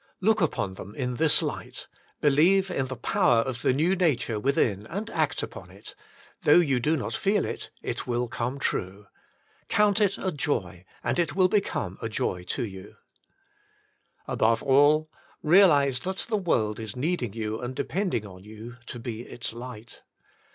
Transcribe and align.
Look 0.19 0.41
upon 0.41 0.73
them 0.73 0.95
in 0.95 1.17
this 1.17 1.43
light; 1.43 1.85
believe 2.21 2.71
in 2.71 2.87
the 2.87 2.95
power 2.95 3.41
of 3.41 3.61
the 3.61 3.71
new 3.71 3.95
nature 3.95 4.39
within, 4.39 4.87
and 4.87 5.07
act 5.11 5.43
upon 5.43 5.69
it; 5.69 5.93
though 6.41 6.57
you 6.57 6.79
do 6.79 6.97
not 6.97 7.13
feel 7.13 7.43
Ii6 7.43 7.45
The 7.45 7.47
Inner 7.47 7.57
Chamber 7.57 7.71
it, 7.83 7.89
it 7.91 8.07
will 8.07 8.27
come 8.27 8.57
true. 8.59 9.05
Count 9.67 10.01
it 10.01 10.17
a 10.17 10.31
joy, 10.31 10.85
and 11.03 11.19
it 11.19 11.35
will 11.35 11.49
become 11.49 11.99
a 12.01 12.09
joy 12.09 12.41
to 12.45 12.63
you. 12.65 12.95
Above 14.27 14.63
all, 14.63 15.07
realise 15.43 15.99
that 15.99 16.17
the 16.27 16.35
world 16.37 16.79
is 16.79 16.95
needing 16.95 17.33
you 17.33 17.61
and 17.61 17.75
depending 17.75 18.25
on 18.25 18.43
you 18.43 18.77
to 18.87 18.97
be 18.97 19.21
its 19.21 19.53
light. 19.53 20.01